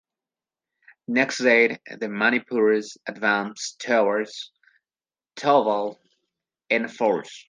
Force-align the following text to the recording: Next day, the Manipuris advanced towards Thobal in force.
Next 1.07 1.39
day, 1.43 1.77
the 1.85 2.07
Manipuris 2.07 2.97
advanced 3.07 3.79
towards 3.79 4.51
Thobal 5.37 5.99
in 6.71 6.87
force. 6.87 7.39